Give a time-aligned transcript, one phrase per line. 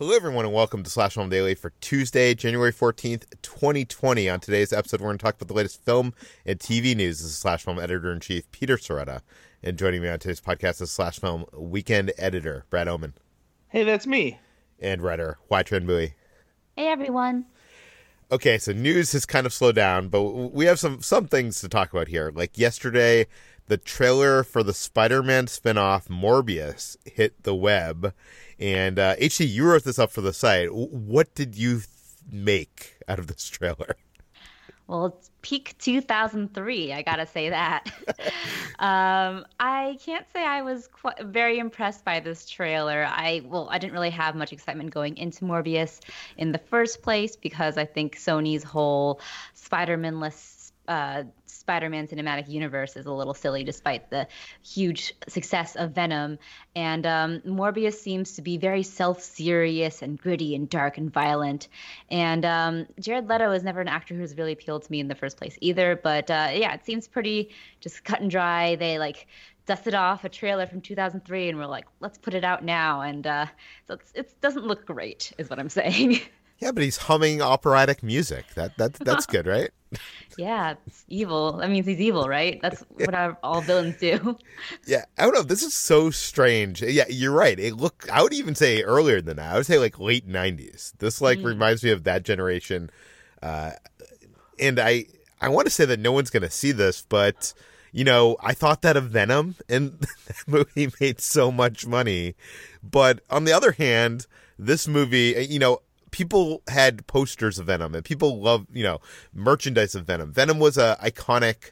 [0.00, 4.30] Hello, everyone, and welcome to Slash Film Daily for Tuesday, January 14th, 2020.
[4.30, 6.14] On today's episode, we're going to talk about the latest film
[6.46, 7.18] and TV news.
[7.18, 9.20] This is Slash Film Editor-in-Chief Peter Sciretta.
[9.62, 13.12] And joining me on today's podcast is Slash Film Weekend Editor, Brad Oman.
[13.68, 14.40] Hey, that's me.
[14.78, 16.14] And writer, Hoai-Tran Bui.
[16.76, 17.44] Hey, everyone.
[18.32, 21.68] Okay, so news has kind of slowed down, but we have some some things to
[21.68, 22.32] talk about here.
[22.34, 23.26] Like yesterday,
[23.70, 28.12] the trailer for the Spider-Man spinoff Morbius hit the web,
[28.58, 30.74] and uh, you wrote this up for the site.
[30.74, 31.86] What did you th-
[32.32, 33.94] make out of this trailer?
[34.88, 36.92] Well, it's peak 2003.
[36.92, 37.88] I gotta say that.
[38.80, 40.88] um, I can't say I was
[41.20, 43.06] very impressed by this trailer.
[43.08, 46.00] I well, I didn't really have much excitement going into Morbius
[46.36, 49.20] in the first place because I think Sony's whole
[49.54, 51.22] Spider-Man-less uh,
[51.70, 54.26] Spider-Man cinematic universe is a little silly, despite the
[54.66, 56.36] huge success of Venom.
[56.74, 61.68] And um, Morbius seems to be very self-serious and gritty and dark and violent.
[62.10, 65.14] And um, Jared Leto is never an actor who's really appealed to me in the
[65.14, 65.94] first place either.
[65.94, 68.74] But uh, yeah, it seems pretty just cut and dry.
[68.74, 69.28] They like
[69.66, 73.02] dusted off a trailer from 2003 and we're like, let's put it out now.
[73.02, 73.46] And uh,
[73.86, 76.18] so it doesn't look great, is what I'm saying.
[76.60, 78.46] Yeah, but he's humming operatic music.
[78.54, 79.70] That that that's good, right?
[80.38, 81.56] yeah, it's evil.
[81.56, 82.60] That means he's evil, right?
[82.62, 84.36] That's what our, all villains do.
[84.86, 85.42] Yeah, I don't know.
[85.42, 86.82] This is so strange.
[86.82, 87.58] Yeah, you're right.
[87.58, 88.06] It look.
[88.12, 89.52] I would even say earlier than that.
[89.52, 90.92] I would say like late '90s.
[90.98, 91.46] This like mm.
[91.46, 92.90] reminds me of that generation.
[93.42, 93.72] Uh,
[94.58, 95.06] and I
[95.40, 97.54] I want to say that no one's going to see this, but
[97.92, 102.34] you know, I thought that of Venom, and that movie made so much money.
[102.82, 104.26] But on the other hand,
[104.58, 105.80] this movie, you know,
[106.10, 109.00] people had posters of Venom and people love, you know,
[109.32, 110.32] merchandise of Venom.
[110.32, 111.70] Venom was a iconic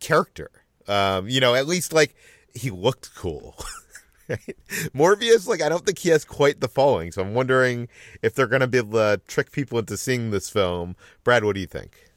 [0.00, 0.50] character.
[0.86, 2.14] Um, you know, at least like
[2.54, 3.56] he looked cool.
[4.28, 4.56] right?
[4.94, 7.88] Morbius, like I don't think he has quite the following, so I'm wondering
[8.22, 10.96] if they're gonna be able to trick people into seeing this film.
[11.24, 12.10] Brad, what do you think?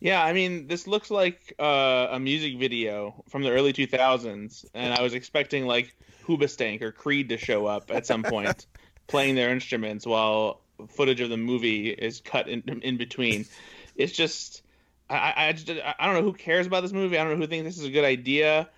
[0.00, 4.92] Yeah, I mean, this looks like uh, a music video from the early 2000s, and
[4.92, 5.94] I was expecting like
[6.26, 8.66] Hoobastank or Creed to show up at some point,
[9.06, 13.46] playing their instruments while footage of the movie is cut in in between.
[13.96, 14.62] It's just
[15.08, 17.16] I I just I don't know who cares about this movie.
[17.16, 18.68] I don't know who thinks this is a good idea.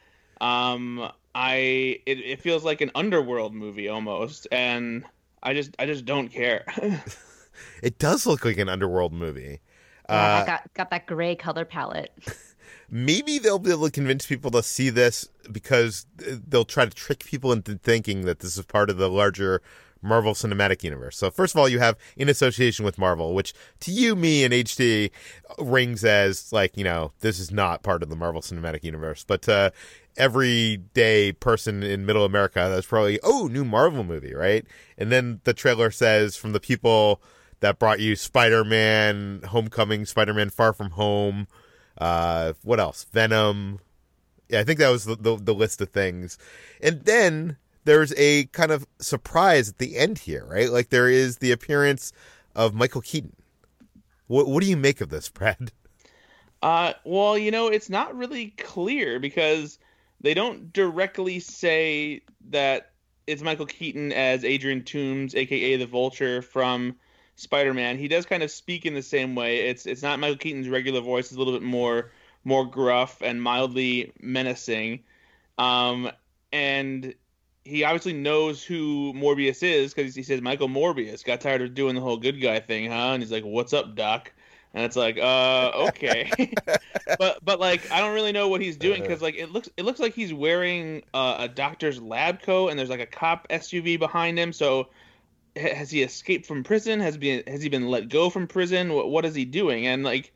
[0.42, 5.06] Um, I it, it feels like an underworld movie almost, and
[5.42, 6.66] I just I just don't care.
[7.82, 9.60] it does look like an underworld movie.
[10.10, 12.12] Yeah, uh, got got that gray color palette.
[12.90, 17.24] maybe they'll be able to convince people to see this because they'll try to trick
[17.24, 19.62] people into thinking that this is part of the larger
[20.02, 21.16] Marvel Cinematic Universe.
[21.16, 24.52] So first of all, you have in association with Marvel, which to you, me, and
[24.52, 25.10] HT
[25.58, 29.48] rings as like you know this is not part of the Marvel Cinematic Universe, but
[29.48, 29.70] uh,
[30.16, 34.66] everyday person in Middle America, that's probably oh new Marvel movie, right?
[34.96, 37.20] And then the trailer says from the people
[37.60, 41.46] that brought you Spider Man, Homecoming, Spider Man Far From Home.
[41.98, 43.04] Uh, what else?
[43.12, 43.80] Venom.
[44.48, 46.38] Yeah, I think that was the, the, the list of things.
[46.80, 47.56] And then
[47.86, 50.70] there's a kind of surprise at the end here, right?
[50.70, 52.12] Like there is the appearance
[52.54, 53.34] of Michael Keaton.
[54.26, 55.72] What what do you make of this, Brad?
[56.62, 59.78] Uh, well, you know, it's not really clear because
[60.20, 62.90] they don't directly say that
[63.26, 66.96] it's Michael Keaton as Adrian Toomes, aka the Vulture from
[67.36, 67.98] Spider-Man.
[67.98, 69.68] He does kind of speak in the same way.
[69.68, 71.26] It's it's not Michael Keaton's regular voice.
[71.26, 72.10] It's a little bit more
[72.44, 75.00] more gruff and mildly menacing.
[75.58, 76.10] Um,
[76.52, 77.14] and
[77.66, 81.94] he obviously knows who Morbius is because he says Michael Morbius got tired of doing
[81.94, 83.12] the whole good guy thing, huh?
[83.12, 84.32] And he's like, "What's up, Doc?"
[84.72, 86.30] And it's like, uh, okay,
[87.18, 89.84] but but like I don't really know what he's doing because like it looks it
[89.84, 93.98] looks like he's wearing uh, a doctor's lab coat and there's like a cop SUV
[93.98, 94.52] behind him.
[94.52, 94.88] So
[95.56, 97.00] has he escaped from prison?
[97.00, 98.92] Has been has he been let go from prison?
[98.92, 99.86] What what is he doing?
[99.86, 100.32] And like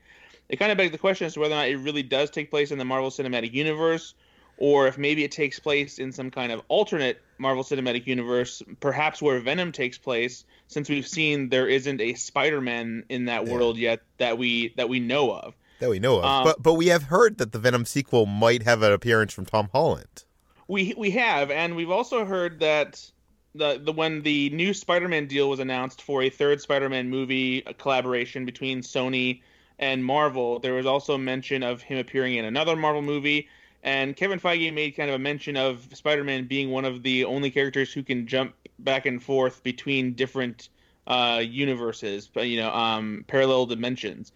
[0.48, 2.50] it kind of begs the question as to whether or not it really does take
[2.50, 4.14] place in the Marvel Cinematic Universe,
[4.60, 9.20] or if maybe it takes place in some kind of alternate Marvel Cinematic Universe, perhaps
[9.20, 13.52] where Venom takes place, since we've seen there isn't a Spider-Man in that yeah.
[13.52, 15.54] world yet that we that we know of.
[15.80, 18.62] That we know of, um, but but we have heard that the Venom sequel might
[18.62, 20.24] have an appearance from Tom Holland.
[20.68, 23.10] We we have, and we've also heard that
[23.54, 28.44] the the when the new Spider-Man deal was announced for a third Spider-Man movie collaboration
[28.44, 29.40] between Sony
[29.78, 33.48] and Marvel, there was also mention of him appearing in another Marvel movie.
[33.82, 37.50] And Kevin Feige made kind of a mention of Spider-Man being one of the only
[37.50, 40.68] characters who can jump back and forth between different
[41.06, 44.32] uh, universes, you know, um, parallel dimensions,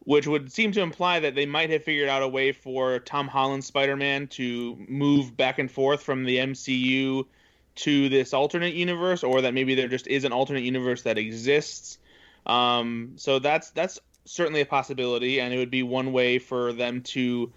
[0.00, 3.28] which would seem to imply that they might have figured out a way for Tom
[3.28, 7.26] Holland's Spider-Man to move back and forth from the MCU
[7.74, 11.98] to this alternate universe, or that maybe there just is an alternate universe that exists.
[12.44, 17.00] Um, so that's that's certainly a possibility, and it would be one way for them
[17.02, 17.52] to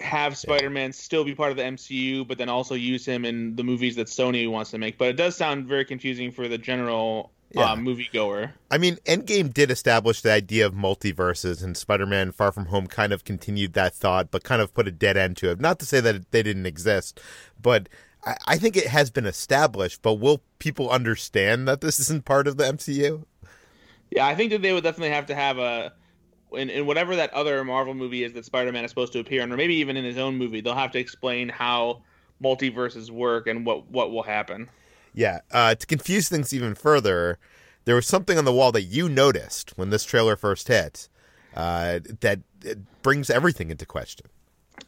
[0.00, 3.64] have Spider-Man still be part of the MCU, but then also use him in the
[3.64, 4.98] movies that Sony wants to make.
[4.98, 7.72] But it does sound very confusing for the general uh, yeah.
[7.72, 8.52] uh, moviegoer.
[8.70, 13.12] I mean, Endgame did establish the idea of multiverses, and Spider-Man: Far From Home kind
[13.12, 15.60] of continued that thought, but kind of put a dead end to it.
[15.60, 17.20] Not to say that they didn't exist,
[17.60, 17.88] but
[18.24, 20.02] I, I think it has been established.
[20.02, 23.24] But will people understand that this isn't part of the MCU?
[24.10, 25.92] Yeah, I think that they would definitely have to have a
[26.52, 29.52] in, in whatever that other Marvel movie is that Spider-Man is supposed to appear in,
[29.52, 32.02] or maybe even in his own movie, they'll have to explain how
[32.42, 34.68] multiverses work and what what will happen.
[35.14, 37.38] Yeah, uh, to confuse things even further,
[37.84, 41.08] there was something on the wall that you noticed when this trailer first hit
[41.54, 42.40] uh, that
[43.02, 44.26] brings everything into question.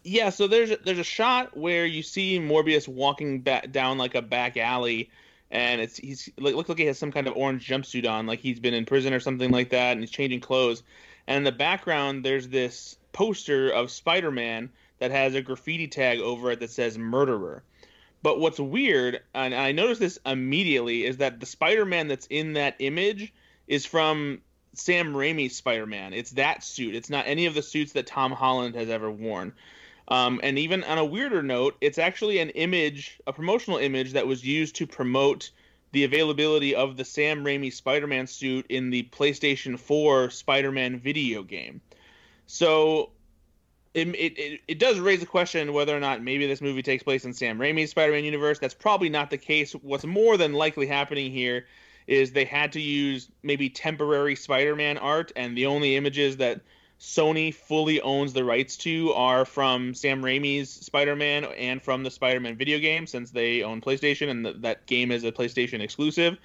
[0.04, 4.14] Yeah, so there's a, there's a shot where you see Morbius walking back down like
[4.14, 5.10] a back alley,
[5.50, 8.60] and it's he's looks like he has some kind of orange jumpsuit on, like he's
[8.60, 10.82] been in prison or something like that, and he's changing clothes.
[11.26, 16.50] And in the background, there's this poster of Spider-Man that has a graffiti tag over
[16.50, 17.62] it that says "Murderer."
[18.22, 22.76] But what's weird, and I noticed this immediately, is that the Spider-Man that's in that
[22.78, 23.32] image
[23.66, 24.40] is from
[24.74, 26.12] Sam Raimi's Spider-Man.
[26.12, 26.94] It's that suit.
[26.94, 29.52] It's not any of the suits that Tom Holland has ever worn.
[30.08, 34.26] Um, and even on a weirder note, it's actually an image, a promotional image that
[34.26, 35.50] was used to promote
[35.92, 41.80] the availability of the Sam Raimi Spider-Man suit in the PlayStation 4 Spider-Man video game.
[42.46, 43.10] So
[43.94, 47.24] it, it, it does raise the question whether or not maybe this movie takes place
[47.24, 48.58] in Sam Raimi's Spider-Man universe.
[48.58, 49.72] That's probably not the case.
[49.72, 51.66] What's more than likely happening here
[52.06, 56.62] is they had to use maybe temporary Spider-Man art, and the only images that
[57.02, 62.54] Sony fully owns the rights to are from Sam Raimi's Spider-Man and from the Spider-Man
[62.54, 66.38] video game, since they own PlayStation and th- that game is a PlayStation exclusive.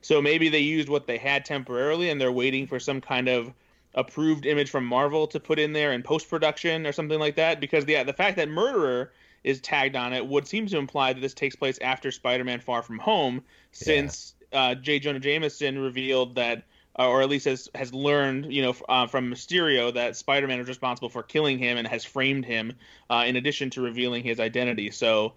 [0.00, 3.52] So maybe they used what they had temporarily, and they're waiting for some kind of
[3.94, 7.60] approved image from Marvel to put in there in post production or something like that.
[7.60, 9.12] Because the the fact that Murderer
[9.44, 12.82] is tagged on it would seem to imply that this takes place after Spider-Man: Far
[12.82, 14.70] From Home, since yeah.
[14.70, 15.00] uh, J.
[15.00, 16.62] Jonah Jameson revealed that
[17.06, 21.08] or at least has has learned, you know, uh, from Mysterio that Spider-Man is responsible
[21.08, 22.72] for killing him and has framed him,
[23.08, 24.90] uh, in addition to revealing his identity.
[24.90, 25.34] So,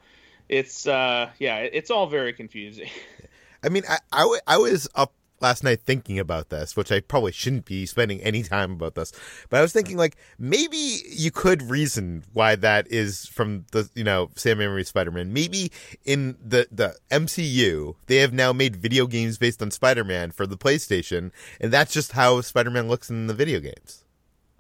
[0.50, 2.90] it's uh yeah, it's all very confusing.
[3.64, 7.32] I mean, I, I, I was up last night thinking about this, which I probably
[7.32, 9.12] shouldn't be spending any time about this,
[9.50, 14.04] but I was thinking like maybe you could reason why that is from the you
[14.04, 15.34] know Sam Raimi Spider-Man.
[15.34, 15.72] Maybe
[16.06, 20.58] in the the MCU they have now made video games based on Spider-Man for the
[20.58, 24.04] PlayStation, and that's just how Spider-Man looks in the video games.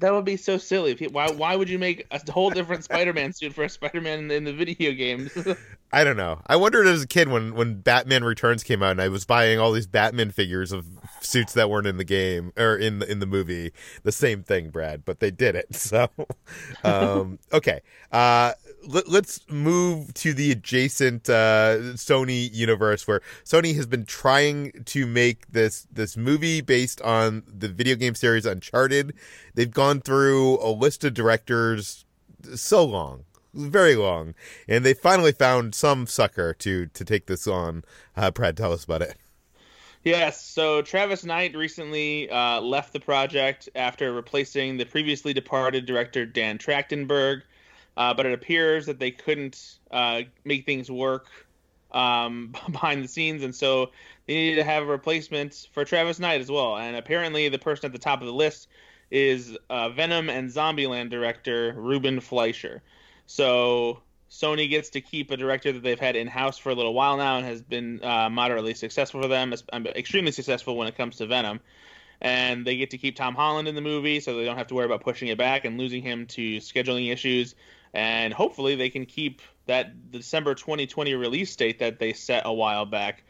[0.01, 0.95] That would be so silly.
[1.11, 4.43] Why why would you make a whole different Spider-Man suit for a Spider-Man in, in
[4.43, 5.31] the video games?
[5.93, 6.41] I don't know.
[6.47, 9.59] I wondered as a kid when when Batman Returns came out, and I was buying
[9.59, 10.85] all these Batman figures of
[11.19, 13.73] suits that weren't in the game or in the in the movie.
[14.03, 15.67] The same thing, Brad, but they did it.
[15.91, 16.09] So,
[16.85, 17.81] um, okay.
[18.13, 18.53] Uh,
[18.87, 25.05] let, us move to the adjacent uh, Sony universe, where Sony has been trying to
[25.05, 29.13] make this this movie based on the video game series Uncharted.
[29.53, 32.05] They've gone through a list of directors
[32.55, 34.33] so long, very long,
[34.67, 37.83] and they finally found some sucker to to take this on.
[38.15, 39.15] Uh, Brad, tell us about it.
[40.03, 46.25] Yes, so Travis Knight recently uh, left the project after replacing the previously departed director
[46.25, 47.43] Dan Trachtenberg
[47.97, 51.27] uh, but it appears that they couldn't uh, make things work
[51.91, 53.91] um, behind the scenes, and so
[54.27, 56.77] they needed to have a replacement for Travis Knight as well.
[56.77, 58.67] And apparently, the person at the top of the list
[59.09, 62.81] is uh, Venom and Zombieland director Ruben Fleischer.
[63.27, 66.93] So Sony gets to keep a director that they've had in house for a little
[66.93, 70.95] while now and has been uh, moderately successful for them, um, extremely successful when it
[70.95, 71.59] comes to Venom.
[72.21, 74.75] And they get to keep Tom Holland in the movie, so they don't have to
[74.75, 77.55] worry about pushing it back and losing him to scheduling issues
[77.93, 82.85] and hopefully they can keep that December 2020 release date that they set a while
[82.85, 83.23] back.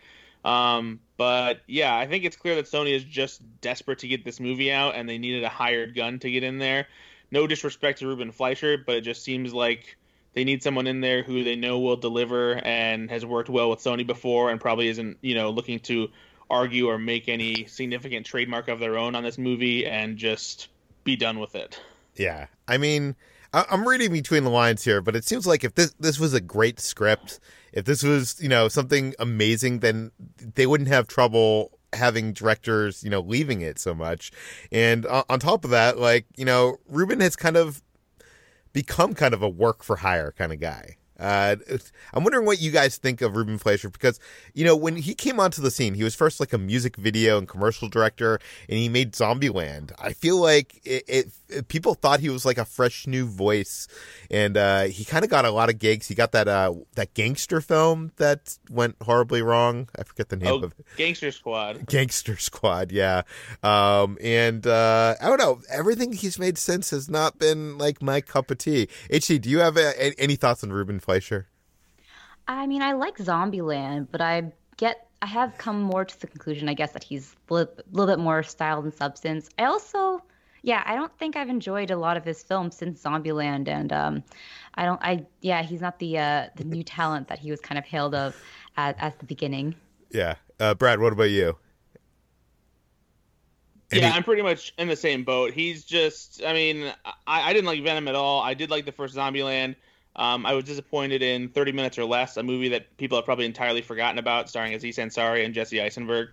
[0.43, 4.39] Um, but yeah, I think it's clear that Sony is just desperate to get this
[4.39, 6.87] movie out, and they needed a hired gun to get in there.
[7.31, 9.97] No disrespect to Ruben Fleischer, but it just seems like
[10.33, 13.79] they need someone in there who they know will deliver and has worked well with
[13.79, 16.09] Sony before, and probably isn't you know looking to
[16.49, 20.69] argue or make any significant trademark of their own on this movie, and just
[21.03, 21.79] be done with it.
[22.15, 23.15] Yeah, I mean
[23.53, 26.39] I'm reading between the lines here, but it seems like if this this was a
[26.39, 27.39] great script,
[27.73, 30.11] if this was you know something amazing, then
[30.55, 34.31] they wouldn't have trouble having directors you know leaving it so much.
[34.71, 37.81] And on top of that, like you know, Ruben has kind of
[38.71, 40.95] become kind of a work for hire kind of guy.
[41.21, 41.55] Uh,
[42.13, 44.19] I'm wondering what you guys think of Ruben Fleischer because,
[44.53, 47.37] you know, when he came onto the scene, he was first like a music video
[47.37, 49.91] and commercial director, and he made Zombieland.
[49.99, 53.87] I feel like it, it, it people thought he was like a fresh new voice,
[54.31, 56.07] and uh, he kind of got a lot of gigs.
[56.07, 59.89] He got that uh, that gangster film that went horribly wrong.
[59.97, 60.85] I forget the name oh, of it.
[60.97, 61.85] Gangster Squad.
[61.85, 63.21] Gangster Squad, yeah.
[63.61, 65.61] Um, and uh, I don't know.
[65.69, 68.87] Everything he's made since has not been like my cup of tea.
[69.11, 70.99] HT, do you have a, any thoughts on Ruben?
[70.99, 71.10] Fleischer?
[71.11, 71.47] Fleischer?
[72.47, 76.69] I mean, I like Zombieland, but I get I have come more to the conclusion,
[76.69, 79.49] I guess, that he's a little, little bit more style than substance.
[79.59, 80.23] I also,
[80.63, 84.23] yeah, I don't think I've enjoyed a lot of his films since Zombieland, and um,
[84.75, 87.77] I don't, I yeah, he's not the uh, the new talent that he was kind
[87.77, 88.41] of hailed of
[88.77, 89.75] at, at the beginning.
[90.11, 91.57] Yeah, uh, Brad, what about you?
[93.91, 94.01] Any...
[94.01, 95.51] Yeah, I'm pretty much in the same boat.
[95.51, 98.41] He's just, I mean, I, I didn't like Venom at all.
[98.41, 99.75] I did like the first Zombieland.
[100.15, 103.45] Um, I was disappointed in 30 Minutes or Less, a movie that people have probably
[103.45, 106.29] entirely forgotten about, starring Aziz Ansari and Jesse Eisenberg.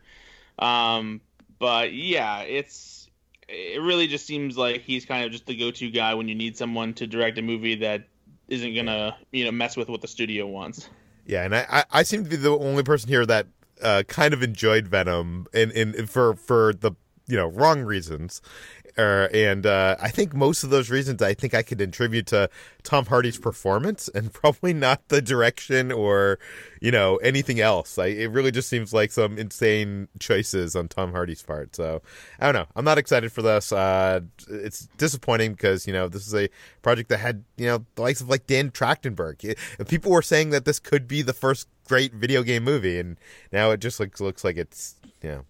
[0.58, 1.20] Um,
[1.58, 3.08] but yeah, it's
[3.48, 6.56] it really just seems like he's kind of just the go-to guy when you need
[6.56, 8.04] someone to direct a movie that
[8.48, 10.88] isn't gonna you know mess with what the studio wants.
[11.26, 13.46] Yeah, and I I seem to be the only person here that
[13.82, 16.92] uh, kind of enjoyed Venom, and in for for the
[17.26, 18.40] you know wrong reasons
[18.98, 22.50] uh, and uh, I think most of those reasons I think I could attribute to
[22.82, 26.38] Tom Hardy's performance and probably not the direction or
[26.80, 27.98] you know anything else.
[27.98, 31.76] I, it really just seems like some insane choices on Tom Hardy's part.
[31.76, 32.02] So
[32.40, 32.66] I don't know.
[32.74, 33.72] I'm not excited for this.
[33.72, 36.48] Uh, it's disappointing because you know this is a
[36.82, 39.56] project that had you know the likes of like Dan Trachtenberg.
[39.88, 43.16] People were saying that this could be the first great video game movie, and
[43.52, 45.44] now it just looks looks like it's you know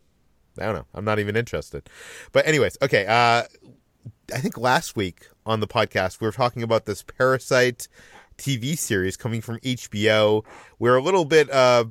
[0.60, 0.86] I don't know.
[0.94, 1.88] I'm not even interested.
[2.32, 3.06] But anyways, okay.
[3.06, 3.44] Uh,
[4.34, 7.88] I think last week on the podcast we were talking about this Parasite
[8.36, 10.44] TV series coming from HBO.
[10.78, 11.86] We are a little bit uh,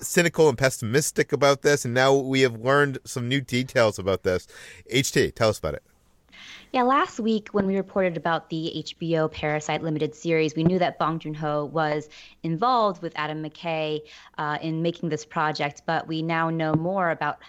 [0.00, 4.46] cynical and pessimistic about this, and now we have learned some new details about this.
[4.92, 5.82] HT, tell us about it.
[6.72, 10.98] Yeah, last week when we reported about the HBO Parasite limited series, we knew that
[10.98, 12.08] Bong Joon Ho was
[12.42, 14.00] involved with Adam McKay
[14.38, 17.40] uh, in making this project, but we now know more about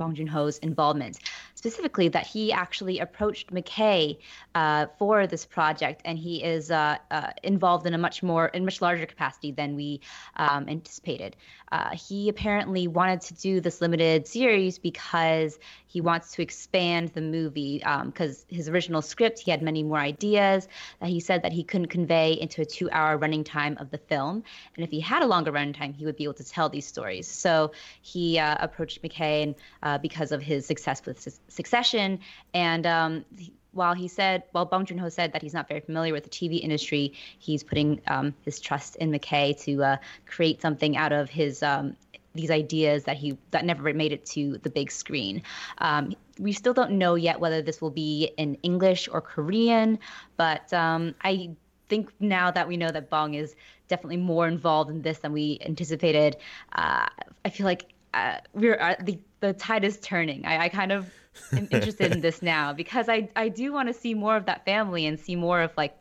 [0.00, 1.18] Bong Joon Ho's involvement.
[1.54, 4.16] Specifically, that he actually approached McKay
[4.54, 8.64] uh, for this project, and he is uh, uh, involved in a much more, in
[8.64, 10.00] much larger capacity than we
[10.36, 11.36] um, anticipated.
[11.72, 17.20] Uh, he apparently wanted to do this limited series because he wants to expand the
[17.20, 17.78] movie.
[17.78, 20.68] Because um, his original script, he had many more ideas
[21.00, 24.42] that he said that he couldn't convey into a two-hour running time of the film,
[24.76, 26.86] and if he had a longer running time, he would be able to tell these
[26.86, 27.26] stories.
[27.26, 27.72] So
[28.02, 32.20] he uh, approached McKay uh, because of his success with su- Succession,
[32.54, 33.24] and um,
[33.72, 36.30] while he said, while Bong Joon Ho said that he's not very familiar with the
[36.30, 39.96] TV industry, he's putting um, his trust in McKay to uh,
[40.26, 41.96] create something out of his um,
[42.34, 45.42] these ideas that he that never made it to the big screen.
[45.78, 49.98] Um, we still don't know yet whether this will be in English or Korean,
[50.36, 51.50] but um, I
[51.88, 53.56] think now that we know that Bong is
[53.88, 56.36] definitely more involved in this than we anticipated,
[56.72, 57.06] uh,
[57.44, 60.44] I feel like uh, we're uh, the the tide is turning.
[60.46, 61.12] I, I kind of
[61.52, 64.64] am interested in this now because I I do want to see more of that
[64.64, 65.96] family and see more of like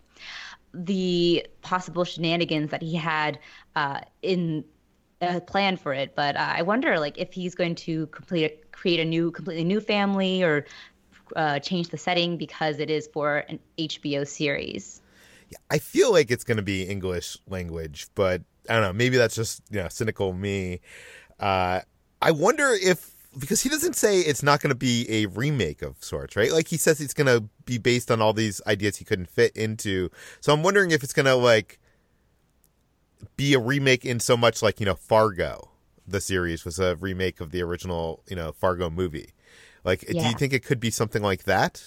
[0.74, 3.40] the possible shenanigans that he had
[3.76, 4.64] uh, in
[5.22, 6.16] a plan for it.
[6.16, 9.82] But uh, I wonder like if he's going to complete create a new completely new
[9.82, 10.66] family or
[11.36, 15.02] uh, change the setting because it is for an HBO series.
[15.70, 18.94] I feel like it's going to be English language, but I don't know.
[18.94, 20.82] Maybe that's just you know cynical me.
[21.40, 21.82] Uh,
[22.22, 26.04] I wonder if because he doesn't say it's not going to be a remake of
[26.04, 26.52] sorts, right?
[26.52, 29.56] Like he says it's going to be based on all these ideas he couldn't fit
[29.56, 30.10] into.
[30.42, 31.80] So I'm wondering if it's going to like
[33.38, 35.70] be a remake in so much like you know Fargo,
[36.08, 39.34] the series was a remake of the original you know Fargo movie.
[39.84, 40.24] Like, yeah.
[40.24, 41.84] do you think it could be something like that?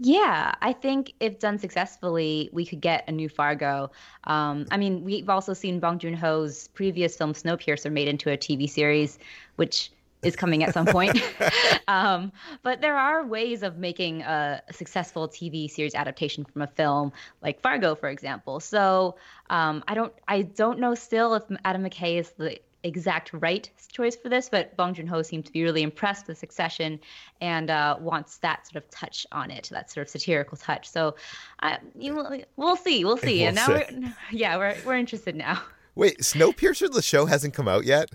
[0.00, 3.90] Yeah, I think if done successfully, we could get a new Fargo.
[4.24, 8.36] Um, I mean, we've also seen Bong Joon Ho's previous film Snowpiercer made into a
[8.36, 9.18] TV series,
[9.56, 9.90] which
[10.22, 11.20] is coming at some point.
[11.88, 12.32] um,
[12.62, 17.60] but there are ways of making a successful TV series adaptation from a film, like
[17.60, 18.60] Fargo, for example.
[18.60, 19.16] So
[19.50, 24.16] um, I don't, I don't know still if Adam McKay is the exact right choice
[24.16, 27.00] for this, but Bong Joon Ho seemed to be really impressed with Succession
[27.40, 30.88] and uh, wants that sort of touch on it, that sort of satirical touch.
[30.88, 31.16] So,
[31.62, 32.14] uh, you,
[32.56, 33.40] we'll see, we'll see.
[33.40, 33.72] We'll and now, see.
[33.72, 35.62] we're, yeah, we're we're interested now.
[35.94, 38.10] Wait, Snowpiercer, the show hasn't come out yet.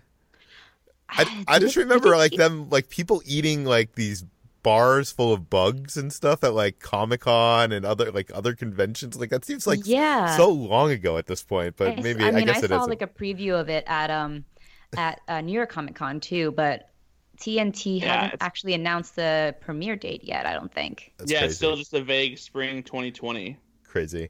[1.10, 4.26] I, I just remember like them like people eating like these
[4.64, 9.16] bars full of bugs and stuff at like Comic Con and other like other conventions.
[9.18, 10.36] Like that seems like yeah.
[10.38, 12.90] so long ago at this point, but maybe I, mean, I guess I saw isn't.
[12.90, 14.46] like a preview of it at um
[14.98, 16.90] at uh, New York Comic Con too, but
[17.38, 20.46] TNT yeah, hasn't actually announced the premiere date yet.
[20.46, 21.14] I don't think.
[21.18, 21.50] That's yeah, crazy.
[21.50, 23.58] it's still just a vague spring 2020
[23.94, 24.30] crazy.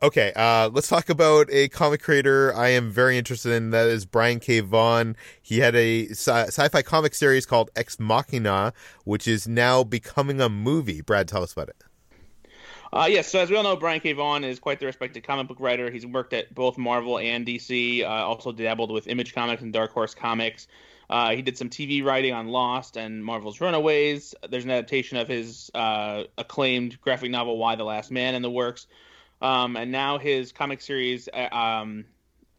[0.00, 3.70] Okay, uh, let's talk about a comic creator I am very interested in.
[3.70, 4.60] That is Brian K.
[4.60, 5.16] Vaughan.
[5.42, 8.72] He had a sci- fi comic series called Ex Machina,
[9.04, 11.00] which is now becoming a movie.
[11.00, 11.82] Brad, tell us about it.
[12.92, 14.12] Uh, yes, so as we all know, Brian K.
[14.12, 15.90] Vaughan is quite the respected comic book writer.
[15.90, 19.90] He's worked at both Marvel and DC, uh, also dabbled with Image Comics and Dark
[19.90, 20.68] Horse Comics.
[21.12, 24.34] Uh, he did some TV writing on Lost and Marvel's Runaways.
[24.48, 28.50] There's an adaptation of his uh, acclaimed graphic novel Y The Last Man in the
[28.50, 28.86] works,
[29.42, 32.06] um, and now his comic series uh, um,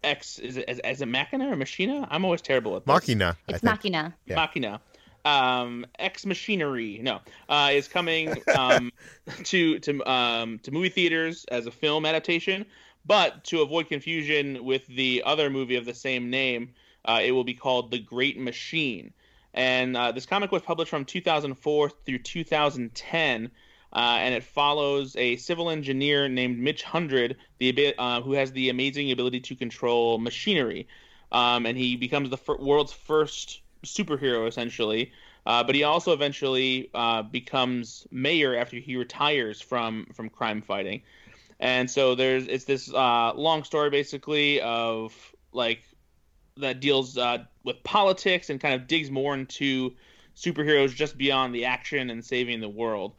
[0.04, 2.08] X is it, is, is it Machina or Machina?
[2.12, 2.94] I'm always terrible at this.
[2.94, 3.36] Machina.
[3.48, 4.14] It's Machina.
[4.28, 4.36] Yeah.
[4.36, 4.82] Machina.
[5.26, 8.92] Um, X Machinery, no, uh, is coming um,
[9.46, 12.68] to to um, to movie theaters as a film adaptation.
[13.04, 17.44] But to avoid confusion with the other movie of the same name, uh, it will
[17.44, 19.14] be called The Great Machine.
[19.54, 23.52] And uh, this comic was published from 2004 through 2010.
[23.94, 28.70] Uh, and it follows a civil engineer named Mitch Hundred, the uh, who has the
[28.70, 30.88] amazing ability to control machinery,
[31.32, 35.12] um, and he becomes the fir- world's first superhero essentially.
[35.46, 41.04] Uh, but he also eventually uh, becomes mayor after he retires from from crime fighting,
[41.60, 45.14] and so there's it's this uh, long story basically of
[45.52, 45.84] like
[46.58, 49.94] that deals uh, with politics and kind of digs more into
[50.36, 53.14] superheroes just beyond the action and saving the world.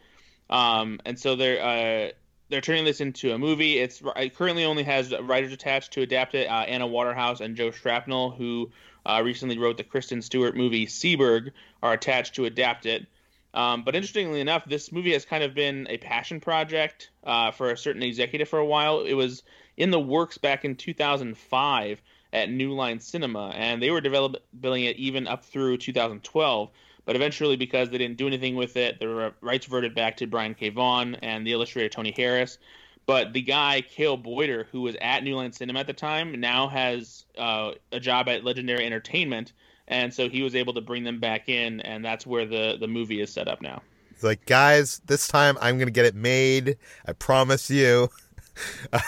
[0.51, 2.13] Um, and so they're uh,
[2.51, 3.79] they're turning this into a movie.
[3.79, 6.49] It's it currently only has writers attached to adapt it.
[6.49, 8.71] Uh, Anna Waterhouse and Joe Shrapnel, who
[9.07, 11.51] uh, recently wrote the Kristen Stewart movie Seberg,
[11.83, 13.07] are attached to adapt it.
[13.55, 17.71] Um, but interestingly enough, this movie has kind of been a passion project uh, for
[17.71, 19.05] a certain executive for a while.
[19.05, 19.45] It was
[19.77, 22.03] in the works back in 2005
[22.35, 26.71] at New Line Cinema, and they were developing it even up through 2012.
[27.07, 30.55] But eventually, because they didn't do anything with it, the rights reverted back to Brian
[30.55, 30.69] K.
[30.69, 32.59] Vaughan and the illustrator Tony Harris.
[33.07, 36.69] But the guy Cale Boyter, who was at New Line Cinema at the time, now
[36.69, 39.53] has uh, a job at Legendary Entertainment
[39.89, 42.89] and so he was able to bring them back in, and that's where the the
[42.89, 43.83] movie is set up now.
[44.23, 46.77] Like, guys, this time I'm gonna get it made.
[47.07, 48.09] I promise you.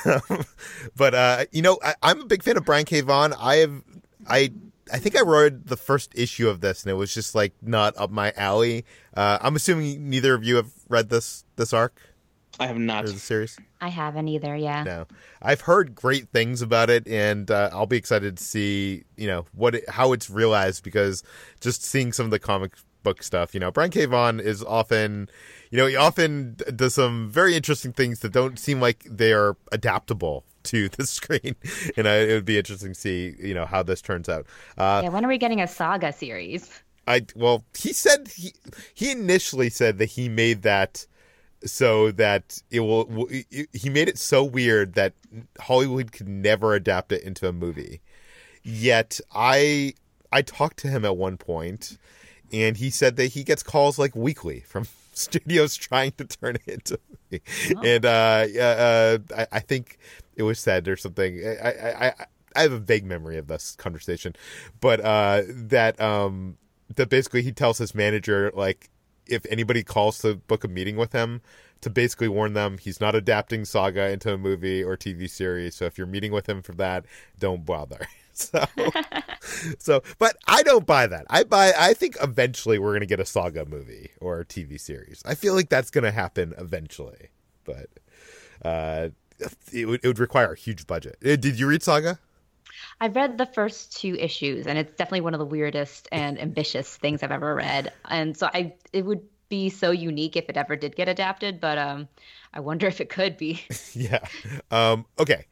[0.04, 0.44] um,
[0.96, 3.00] but uh, you know, I, I'm a big fan of Brian K.
[3.00, 3.32] Vaughan.
[3.34, 3.82] I have,
[4.26, 4.52] I,
[4.92, 7.94] I think I read the first issue of this, and it was just like not
[7.96, 8.84] up my alley.
[9.16, 12.00] Uh, I'm assuming neither of you have read this this arc
[12.58, 13.04] I have not.
[13.04, 13.58] or the series.
[13.80, 14.56] I haven't either.
[14.56, 14.82] Yeah.
[14.84, 15.06] No,
[15.42, 19.46] I've heard great things about it, and uh, I'll be excited to see you know
[19.54, 21.22] what it, how it's realized because
[21.60, 22.72] just seeing some of the comic
[23.06, 24.04] book stuff, you know, Brian K.
[24.04, 25.30] Vaughan is often,
[25.70, 29.56] you know, he often does some very interesting things that don't seem like they are
[29.72, 31.54] adaptable to the screen,
[31.96, 34.46] and I, it would be interesting to see you know how this turns out.
[34.78, 35.10] Uh, Yeah.
[35.10, 36.82] When are we getting a saga series?
[37.08, 38.52] I well, he said he
[38.94, 41.06] he initially said that he made that
[41.64, 43.06] so that it will.
[43.06, 43.28] will-
[43.72, 45.14] He made it so weird that
[45.60, 48.00] Hollywood could never adapt it into a movie.
[48.64, 49.94] Yet I
[50.32, 51.96] I talked to him at one point,
[52.52, 54.84] and he said that he gets calls like weekly from
[55.16, 56.98] studios trying to turn it into
[57.30, 57.42] movie.
[57.74, 57.82] Oh.
[57.82, 59.98] And uh, yeah, uh, I, I think
[60.36, 61.42] it was said or something.
[61.44, 62.12] I, I, I,
[62.54, 64.34] I have a vague memory of this conversation,
[64.80, 66.56] but uh, that um,
[66.94, 68.90] that basically he tells his manager like
[69.26, 71.42] if anybody calls to book a meeting with him
[71.80, 75.84] to basically warn them he's not adapting saga into a movie or tv series so
[75.84, 77.04] if you're meeting with him for that
[77.38, 78.06] don't bother
[78.38, 78.64] so
[79.78, 83.24] so but i don't buy that i buy i think eventually we're gonna get a
[83.24, 87.28] saga movie or a tv series i feel like that's gonna happen eventually
[87.64, 87.88] but
[88.62, 89.08] uh
[89.72, 92.18] it would, it would require a huge budget Uh, did you read saga
[93.00, 96.96] I've read the first two issues, and it's definitely one of the weirdest and ambitious
[96.96, 97.92] things I've ever read.
[98.06, 101.78] And so I, it would be so unique if it ever did get adapted, but
[101.78, 102.08] um,
[102.52, 103.62] I wonder if it could be.
[103.92, 104.20] yeah.
[104.70, 105.46] Um, okay.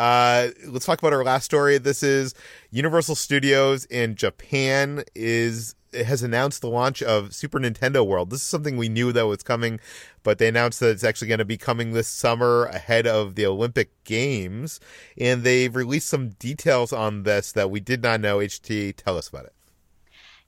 [0.00, 1.76] Uh, let's talk about our last story.
[1.76, 2.34] This is
[2.70, 8.30] Universal Studios in Japan is has announced the launch of Super Nintendo World.
[8.30, 9.78] This is something we knew that was coming,
[10.22, 13.44] but they announced that it's actually going to be coming this summer ahead of the
[13.44, 14.80] Olympic Games,
[15.18, 18.38] and they've released some details on this that we did not know.
[18.38, 19.52] HT, tell us about it.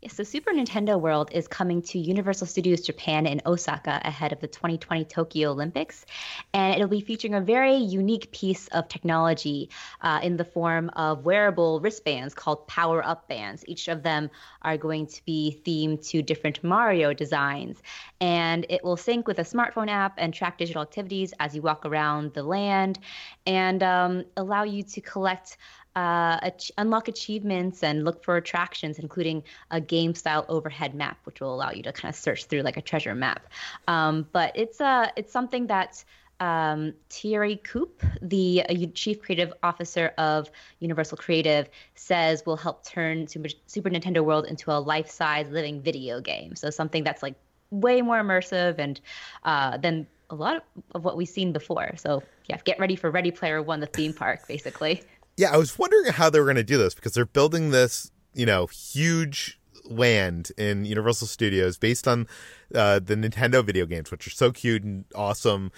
[0.08, 4.48] So Super Nintendo World is coming to Universal Studios Japan in Osaka ahead of the
[4.48, 6.04] 2020 Tokyo Olympics.
[6.52, 11.24] And it'll be featuring a very unique piece of technology uh, in the form of
[11.24, 13.62] wearable wristbands called Power Up Bands.
[13.68, 14.28] Each of them
[14.62, 17.80] are going to be themed to different Mario designs.
[18.20, 21.86] And it will sync with a smartphone app and track digital activities as you walk
[21.86, 22.98] around the land
[23.46, 25.58] and um, allow you to collect
[25.96, 31.40] uh, ach- unlock achievements and look for attractions, including a game style overhead map, which
[31.40, 33.48] will allow you to kind of search through like a treasure map.
[33.88, 36.04] Um, but it's uh, it's something that
[36.40, 37.88] um, Thierry Coup,
[38.20, 40.50] the uh, chief creative officer of
[40.80, 45.80] Universal Creative, says will help turn Super, Super Nintendo World into a life size living
[45.82, 46.56] video game.
[46.56, 47.36] So something that's like
[47.70, 49.00] way more immersive and
[49.44, 50.62] uh, than a lot of,
[50.94, 51.92] of what we've seen before.
[51.96, 55.02] So yeah, get ready for Ready Player One, the theme park, basically.
[55.36, 58.10] Yeah, I was wondering how they were going to do this because they're building this,
[58.34, 62.26] you know, huge land in Universal Studios based on
[62.74, 65.72] uh, the Nintendo video games, which are so cute and awesome.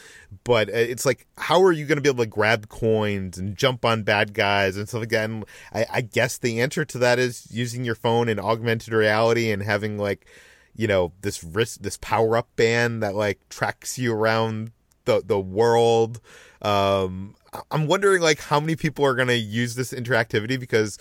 [0.44, 3.56] But uh, it's like, how are you going to be able to grab coins and
[3.56, 5.30] jump on bad guys and stuff like that?
[5.30, 9.50] And I, I guess the answer to that is using your phone in augmented reality
[9.50, 10.26] and having like,
[10.76, 14.72] you know, this wrist, this power up band that like tracks you around
[15.04, 16.20] the the world.
[16.62, 17.34] Um,
[17.70, 20.98] I'm wondering like how many people are going to use this interactivity because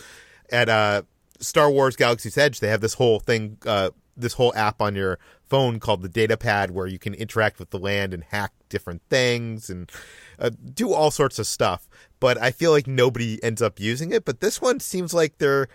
[0.51, 1.03] at uh,
[1.39, 5.19] Star Wars Galaxy's Edge they have this whole thing, uh, this whole app on your
[5.43, 9.01] phone called the Data Pad where you can interact with the land and hack different
[9.09, 9.91] things and
[10.39, 11.87] uh, do all sorts of stuff.
[12.19, 14.25] But I feel like nobody ends up using it.
[14.25, 15.67] But this one seems like they're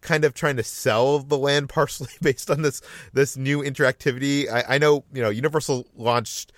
[0.00, 4.50] kind of trying to sell the land partially based on this this new interactivity.
[4.50, 6.52] I, I know you know Universal launched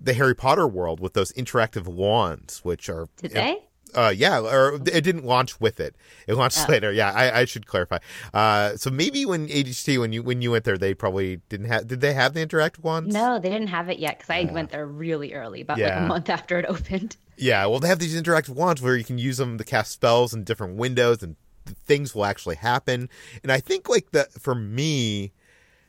[0.00, 3.58] the Harry Potter world with those interactive wands, which are Did they?
[3.94, 5.96] uh, yeah, or it didn't launch with it.
[6.26, 6.72] It launched Oh.
[6.72, 6.92] later.
[6.92, 7.98] Yeah, I, I should clarify.
[8.34, 11.86] Uh, so maybe when ADHT when you when you went there, they probably didn't have.
[11.86, 13.14] Did they have the interactive wands?
[13.14, 16.00] No, they didn't have it yet because I went there really early, about like a
[16.06, 17.16] month after it opened.
[17.38, 20.32] Yeah, well, they have these interactive wands where you can use them to cast spells
[20.34, 21.36] in different windows, and
[21.84, 23.08] things will actually happen.
[23.42, 25.32] And I think like the for me,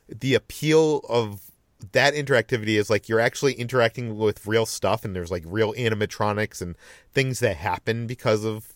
[0.09, 1.46] the appeal of
[1.91, 6.61] that interactivity is like you're actually interacting with real stuff, and there's like real animatronics
[6.61, 6.75] and
[7.13, 8.73] things that happen because of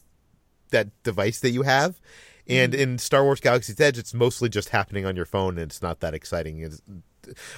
[0.70, 2.00] that device that you have.
[2.48, 5.82] And in Star Wars Galaxy's Edge, it's mostly just happening on your phone, and it's
[5.82, 6.60] not that exciting.
[6.60, 6.82] It's,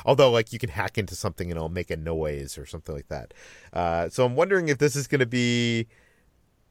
[0.06, 3.08] although, like, you can hack into something and it'll make a noise or something like
[3.08, 3.34] that.
[3.72, 5.88] Uh, so I'm wondering if this is going to be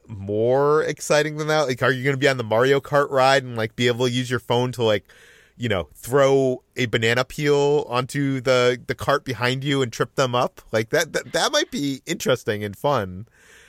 [0.06, 1.62] more exciting than that?
[1.62, 4.06] Like, are you going to be on the Mario Kart ride and like be able
[4.06, 5.04] to use your phone to like,
[5.56, 10.34] you know, throw a banana peel onto the the cart behind you and trip them
[10.34, 10.60] up?
[10.72, 13.26] Like that that, that might be interesting and fun.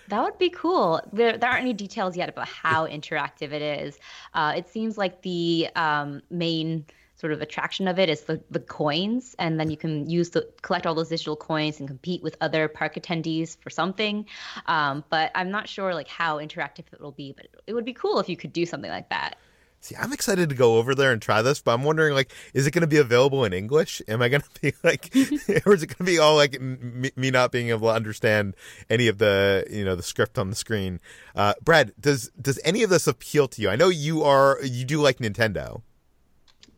[0.09, 1.01] That would be cool.
[1.13, 3.97] There, there aren't any details yet about how interactive it is.
[4.33, 8.59] Uh, it seems like the um, main sort of attraction of it is the, the
[8.59, 12.35] coins and then you can use the collect all those digital coins and compete with
[12.41, 14.25] other park attendees for something
[14.65, 17.93] um, but i'm not sure like how interactive it will be but it would be
[17.93, 19.37] cool if you could do something like that
[19.83, 22.65] See, I'm excited to go over there and try this, but I'm wondering, like, is
[22.65, 24.01] it going to be available in English?
[24.07, 25.13] Am I going to be like,
[25.65, 28.55] or is it going to be all like me, me, not being able to understand
[28.89, 31.01] any of the, you know, the script on the screen?
[31.35, 33.69] Uh, Brad, does does any of this appeal to you?
[33.69, 35.81] I know you are, you do like Nintendo.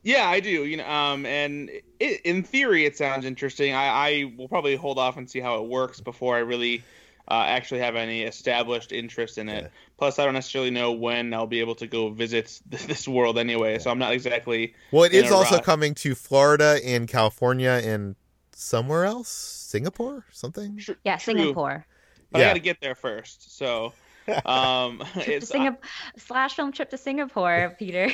[0.02, 0.66] Yeah, I do.
[0.66, 3.76] You know, um, and it, in theory, it sounds interesting.
[3.76, 6.84] I, I will probably hold off and see how it works before I really
[7.28, 9.64] uh, actually have any established interest in it.
[9.64, 9.70] Yeah.
[9.98, 13.74] Plus, I don't necessarily know when I'll be able to go visit this world anyway,
[13.74, 13.78] yeah.
[13.80, 14.76] so I'm not exactly.
[14.92, 15.66] Well, it is also rush.
[15.66, 18.16] coming to Florida and California and
[18.54, 20.80] somewhere else, Singapore, something.
[21.04, 21.86] Yeah, Singapore.
[22.32, 22.46] But yeah.
[22.46, 23.94] I got to get there first, so
[24.46, 25.78] um, it's Singap-
[26.18, 28.12] slash film trip to Singapore, Peter.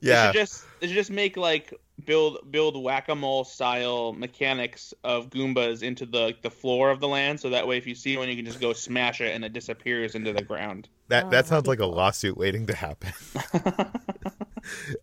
[0.00, 4.92] yeah, they just they should just make like build build whack a mole style mechanics
[5.04, 8.16] of Goombas into the the floor of the land, so that way if you see
[8.16, 10.88] one, you can just go smash it and it disappears into the ground.
[11.08, 13.12] That oh, that sounds like a lawsuit waiting to happen.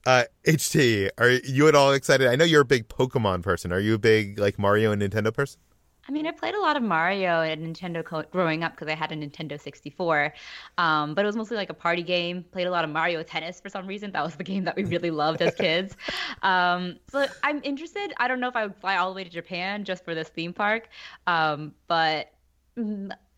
[0.06, 2.27] uh, HT, are you at all excited?
[2.27, 3.71] I know you're a big Pokemon person.
[3.71, 5.60] Are you a big like Mario and Nintendo person?
[6.08, 8.96] I mean, I played a lot of Mario and Nintendo co- growing up because I
[8.96, 10.34] had a Nintendo 64.
[10.78, 12.44] Um, but it was mostly like a party game.
[12.52, 14.12] Played a lot of Mario Tennis for some reason.
[14.12, 15.96] That was the game that we really loved as kids.
[16.42, 18.13] Um, so I'm interested.
[18.18, 20.28] I don't know if I would fly all the way to Japan just for this
[20.28, 20.89] theme park.
[21.26, 22.34] Um, but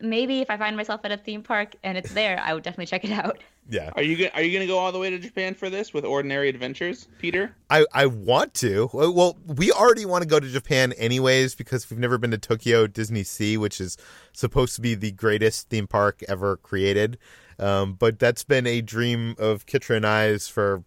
[0.00, 2.86] maybe if I find myself at a theme park and it's there, I would definitely
[2.86, 3.38] check it out.
[3.68, 3.90] Yeah.
[3.96, 6.04] Are you are you going to go all the way to Japan for this with
[6.04, 7.54] Ordinary Adventures, Peter?
[7.68, 8.88] I I want to.
[8.92, 12.86] Well, we already want to go to Japan anyways because we've never been to Tokyo
[12.86, 13.96] Disney Sea, which is
[14.32, 17.18] supposed to be the greatest theme park ever created.
[17.58, 20.84] Um, but that's been a dream of Kitra and I's for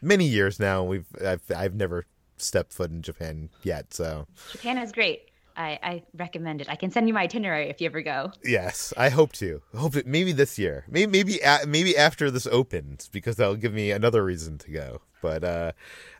[0.00, 0.82] many years now.
[0.82, 2.06] We've I've I've never
[2.36, 3.92] stepped foot in Japan yet.
[3.92, 5.30] So Japan is great.
[5.56, 6.68] I, I recommend it.
[6.68, 8.32] I can send you my itinerary if you ever go.
[8.42, 9.62] Yes, I hope to.
[9.76, 10.84] Hope it maybe this year.
[10.88, 15.00] Maybe maybe maybe after this opens because that'll give me another reason to go.
[15.22, 15.72] But uh,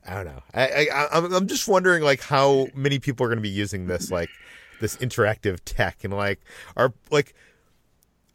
[0.06, 0.42] I don't know.
[0.54, 3.86] I, I I'm I'm just wondering like how many people are going to be using
[3.86, 4.30] this like
[4.80, 6.40] this interactive tech and like
[6.76, 7.34] are like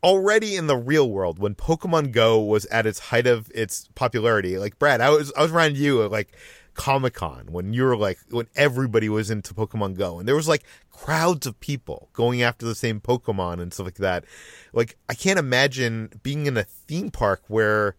[0.03, 4.57] already in the real world when Pokemon Go was at its height of its popularity.
[4.57, 6.33] Like Brad, I was I was around you like
[6.73, 10.47] Comic Con when you were like when everybody was into Pokemon Go and there was
[10.47, 14.25] like crowds of people going after the same Pokemon and stuff like that.
[14.73, 17.95] Like I can't imagine being in a theme park where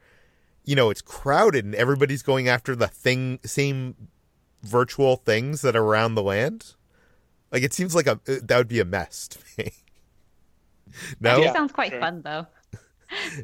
[0.65, 3.95] you know it's crowded and everybody's going after the thing same
[4.63, 6.75] virtual things that are around the land.
[7.53, 9.73] Like it seems like a that would be a mess to me.
[11.21, 12.01] no, yeah, sounds quite sure.
[12.01, 12.47] fun though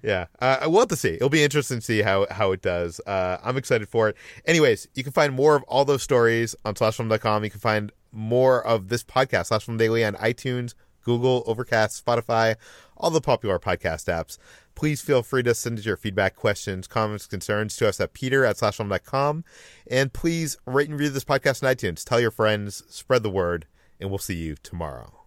[0.02, 1.14] yeah, uh, we'll have to see.
[1.14, 3.00] It'll be interesting to see how how it does.
[3.06, 4.16] Uh, I'm excited for it.
[4.44, 7.44] Anyways, you can find more of all those stories on slashfilm.com.
[7.44, 12.56] You can find more of this podcast, Slash Film Daily, on iTunes, Google, Overcast, Spotify,
[12.96, 14.38] all the popular podcast apps.
[14.74, 18.44] Please feel free to send us your feedback, questions, comments, concerns to us at peter
[18.44, 19.44] at slashfilm.com.
[19.90, 22.04] And please rate and review this podcast on iTunes.
[22.04, 23.66] Tell your friends, spread the word,
[24.00, 25.25] and we'll see you tomorrow.